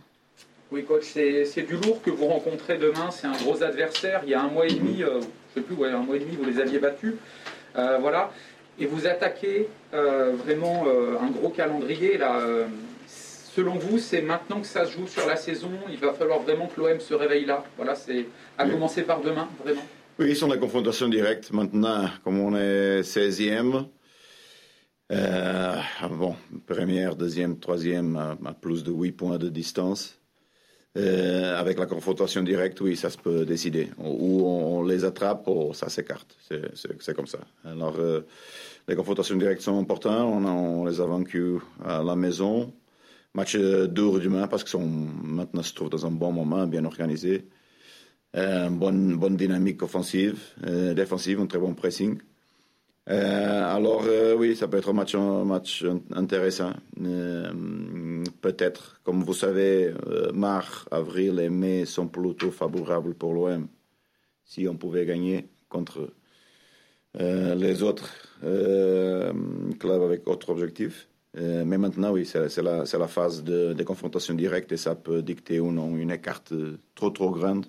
Oui, 0.75 0.85
coach, 0.85 1.05
c'est 1.05 1.63
du 1.63 1.75
lourd 1.77 2.03
que 2.03 2.11
vous 2.11 2.27
rencontrez 2.27 2.79
demain. 2.79 3.13
C'est 3.13 3.29
un 3.29 3.37
gros 3.45 3.63
adversaire. 3.63 4.23
Il 4.25 4.31
y 4.31 4.35
a 4.35 4.43
un 4.43 4.49
mois 4.49 4.67
et 4.67 4.73
demi, 4.73 5.05
euh, 5.05 5.21
je 5.51 5.55
sais 5.55 5.61
plus, 5.61 5.77
ouais, 5.77 5.91
un 5.91 6.01
mois 6.01 6.17
et 6.17 6.19
demi, 6.19 6.35
vous 6.35 6.45
les 6.45 6.59
aviez 6.59 6.81
battus. 6.81 7.15
Euh, 7.77 7.99
voilà. 8.01 8.33
Et 8.81 8.87
vous 8.87 9.07
attaquez 9.07 9.69
euh, 9.93 10.33
vraiment 10.33 10.83
euh, 10.89 11.17
un 11.23 11.31
gros 11.31 11.51
calendrier. 11.51 12.19
Là, 12.19 12.41
selon 13.07 13.75
vous, 13.75 13.99
c'est 13.99 14.21
maintenant 14.21 14.61
que 14.61 14.67
ça 14.67 14.85
se 14.85 14.91
joue 14.95 15.07
sur 15.07 15.25
la 15.29 15.37
saison. 15.37 15.71
Il 15.89 15.99
va 15.99 16.13
falloir 16.13 16.41
vraiment 16.41 16.67
que 16.67 16.81
l'OM 16.81 16.99
se 16.99 17.15
réveille 17.15 17.45
là. 17.45 17.63
Voilà, 17.77 17.95
c'est 17.95 18.27
à 18.59 18.65
Oui. 18.65 18.73
commencer 18.73 19.03
par 19.03 19.21
demain, 19.21 19.49
vraiment. 19.63 19.85
Oui, 20.19 20.27
ils 20.31 20.37
sont 20.37 20.49
la 20.49 20.57
confrontation 20.57 21.07
directe. 21.09 21.53
Maintenant, 21.53 22.09
comme 22.25 22.41
on 22.41 22.57
est 22.57 23.03
16e, 23.03 23.87
euh, 25.13 25.73
bon, 26.11 26.35
première, 26.67 27.15
deuxième, 27.15 27.61
troisième, 27.61 28.17
à, 28.17 28.37
à 28.45 28.55
plus 28.55 28.83
de 28.83 28.91
8 28.91 29.13
points 29.13 29.39
de 29.39 29.49
distance. 29.49 30.19
Euh, 30.97 31.59
avec 31.59 31.79
la 31.79 31.87
confrontation 31.87 32.43
directe, 32.43 32.81
oui, 32.81 32.97
ça 32.97 33.11
se 33.11 33.19
peut 33.19 33.45
décider. 33.45 33.91
Ou 33.99 34.47
on, 34.47 34.85
les 34.85 35.05
attrape 35.05 35.49
ou 35.49 35.75
ça 35.75 35.89
s'écarte. 35.89 36.37
C'est- 36.49 37.15
comme 37.15 37.27
ça. 37.27 37.41
Alors, 37.65 37.97
euh, 37.99 38.21
les 38.87 38.95
confrontations 38.95 39.37
directes 39.37 39.63
sont 39.63 39.79
importantes. 39.79 40.33
On, 40.33 40.85
les 40.85 41.01
a 41.01 41.07
vaincus 41.07 41.61
à 41.85 42.03
la 42.03 42.15
maison. 42.15 42.73
Match 43.35 43.57
euh, 43.57 43.89
dur 43.89 44.21
demain 44.21 44.47
parce 44.47 44.63
sont 44.71 44.87
maintenant 44.87 45.63
se 45.65 45.75
trouvent 45.75 45.91
dans 45.91 46.07
un 46.07 46.13
bon 46.13 46.31
moment, 46.31 46.67
bien 46.69 46.85
organisé. 46.85 47.49
Euh, 48.37 48.69
bonne, 48.71 49.17
dynamique 49.37 49.83
offensive, 49.83 50.39
euh, 50.65 50.95
défensive, 50.95 51.41
un 51.41 51.47
très 51.47 51.59
bon 51.59 51.75
pressing. 51.75 52.19
Euh, 53.11 53.77
alors 53.77 54.05
euh, 54.07 54.35
oui, 54.35 54.57
ça 54.57 54.67
peut 54.67 54.79
être 54.79 54.89
un 54.89 54.95
match, 54.95 55.15
match 55.15 55.85
intéressant. 56.13 56.73
Euh, 57.03 57.53
Peut-être, 58.41 59.01
comme 59.05 59.23
vous 59.23 59.35
savez, 59.35 59.95
mars, 60.33 60.87
avril 60.91 61.41
et 61.41 61.51
mai 61.51 61.85
sont 61.85 62.09
plutôt 62.09 62.51
favorables 62.51 63.15
pour 63.15 63.35
l'OM. 63.35 63.69
Si 64.45 64.69
on 64.69 64.77
pouvait 64.77 65.07
gagner 65.07 65.49
contre 65.69 66.11
les 67.15 67.83
autres 67.83 68.11
clubs 69.79 70.03
avec 70.03 70.29
autres 70.29 70.51
objectifs. 70.51 71.09
Mais 71.35 71.79
maintenant, 71.79 72.13
oui, 72.13 72.27
c'est 72.27 72.63
la, 72.63 73.09
phase 73.09 73.45
de, 73.45 73.83
confrontation 73.83 74.35
directe 74.35 74.73
et 74.73 74.77
ça 74.77 74.95
peut 74.95 75.23
dicter 75.23 75.61
ou 75.61 75.73
non 75.73 75.97
une 75.97 76.11
écarte 76.11 76.53
trop 76.95 77.11
trop 77.11 77.31
grande, 77.31 77.67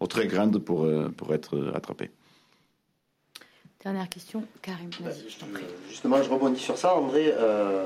ou 0.00 0.06
très 0.06 0.26
grande 0.26 0.58
pour, 0.58 0.86
pour 1.16 1.34
être 1.34 1.72
attrapé. 1.74 2.10
Dernière 3.84 4.08
question, 4.08 4.42
Karim, 4.60 4.90
je 4.92 5.36
t'en 5.38 5.46
prie. 5.46 5.62
Justement, 5.88 6.20
je 6.22 6.28
rebondis 6.28 6.60
sur 6.60 6.76
ça, 6.76 6.96
André. 6.96 7.32
euh, 7.36 7.84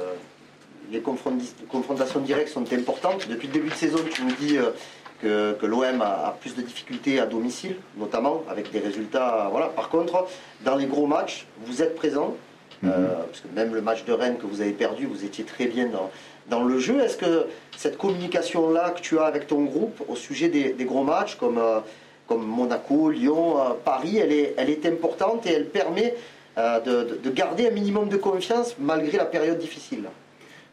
les 0.90 1.00
confrontations 1.00 2.20
directes 2.20 2.48
sont 2.48 2.70
importantes. 2.72 3.28
Depuis 3.28 3.46
le 3.46 3.52
début 3.52 3.68
de 3.68 3.74
saison, 3.74 3.98
tu 4.10 4.22
nous 4.24 4.34
dis 4.40 4.56
euh, 4.56 4.70
que, 5.20 5.52
que 5.60 5.66
l'OM 5.66 6.00
a, 6.00 6.28
a 6.28 6.36
plus 6.40 6.54
de 6.56 6.62
difficultés 6.62 7.20
à 7.20 7.26
domicile, 7.26 7.76
notamment 7.98 8.42
avec 8.48 8.70
des 8.70 8.78
résultats. 8.80 9.48
Voilà. 9.50 9.66
Par 9.68 9.90
contre, 9.90 10.26
dans 10.64 10.76
les 10.76 10.86
gros 10.86 11.06
matchs, 11.06 11.46
vous 11.66 11.82
êtes 11.82 11.94
présent. 11.94 12.34
euh, 12.84 13.08
parce 13.26 13.40
que 13.40 13.48
même 13.54 13.74
le 13.74 13.80
match 13.82 14.04
de 14.06 14.12
Rennes 14.12 14.38
que 14.38 14.46
vous 14.46 14.60
avez 14.62 14.72
perdu, 14.72 15.04
vous 15.06 15.24
étiez 15.24 15.44
très 15.44 15.66
bien 15.66 15.86
dans, 15.86 16.10
dans 16.48 16.64
le 16.64 16.78
jeu. 16.78 17.00
Est-ce 17.00 17.16
que 17.18 17.46
cette 17.76 17.96
communication-là 17.98 18.90
que 18.90 19.00
tu 19.00 19.18
as 19.18 19.24
avec 19.24 19.46
ton 19.46 19.62
groupe 19.64 20.02
au 20.08 20.16
sujet 20.16 20.48
des, 20.48 20.72
des 20.72 20.84
gros 20.84 21.04
matchs 21.04 21.36
comme, 21.36 21.58
euh, 21.58 21.80
comme 22.32 22.46
Monaco, 22.46 23.10
Lyon, 23.10 23.58
euh, 23.60 23.74
Paris, 23.84 24.16
elle 24.16 24.32
est, 24.32 24.54
elle 24.56 24.70
est 24.70 24.86
importante 24.86 25.46
et 25.46 25.50
elle 25.52 25.68
permet 25.68 26.14
euh, 26.56 26.80
de, 26.80 27.10
de- 27.14 27.18
de 27.22 27.30
garder 27.30 27.68
un 27.68 27.70
minimum 27.70 28.08
de 28.08 28.16
confiance 28.16 28.74
malgré 28.78 29.18
la 29.18 29.26
période 29.26 29.58
difficile 29.58 30.04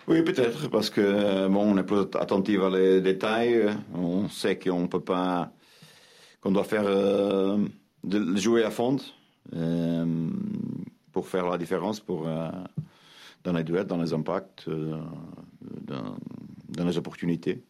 Oui, 0.08 0.22
peut-être, 0.22 0.70
parce 0.70 0.90
que 0.90 1.02
euh, 1.02 1.50
on 1.50 1.78
est 1.78 1.84
plus 1.84 2.06
attentif 2.18 2.62
à 2.62 2.70
les 2.70 3.02
détails. 3.02 3.66
On 3.94 4.30
sait 4.30 4.58
qu'on 4.58 4.88
peut 4.88 5.02
pas, 5.02 5.52
qu'on 6.42 6.52
doit 6.52 6.64
faire 6.64 6.86
jouer 8.36 8.64
à 8.64 8.72
fond 8.72 8.98
pour 11.12 11.28
faire 11.28 11.50
la 11.50 11.58
différence 11.58 12.02
dans 13.44 13.54
les 13.54 13.64
duels, 13.66 13.86
dans 13.86 13.98
les 13.98 14.14
impacts, 14.14 14.66
dans 16.70 16.86
les 16.86 16.98
opportunités. 16.98 17.62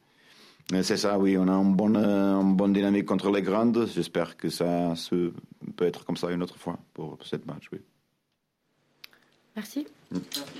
C'est 0.70 0.98
ça, 0.98 1.18
oui. 1.18 1.38
On 1.38 1.48
a 1.48 1.54
une 1.54 1.76
bonne, 1.76 1.98
une 1.98 2.56
bonne 2.56 2.74
dynamique 2.74 3.06
contre 3.06 3.32
les 3.32 3.42
grandes. 3.42 3.88
J'espère 3.88 4.38
que 4.38 4.50
ça 4.50 4.96
se, 4.96 5.32
peut 5.76 5.86
être 5.86 6.06
comme 6.06 6.18
ça 6.18 6.32
une 6.32 6.44
autre 6.44 6.58
fois 6.58 6.78
pour, 6.94 7.18
pour 7.18 7.28
cette 7.28 7.46
match, 7.46 7.70
oui. 7.72 7.80
Merci. 9.56 9.88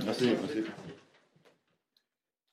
Merci. 0.04 0.36
merci. 0.36 0.64